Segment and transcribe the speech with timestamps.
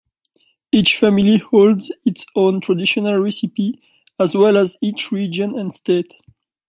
[0.71, 3.79] Each family holds its own traditional recipe
[4.19, 6.11] as well as each region and state.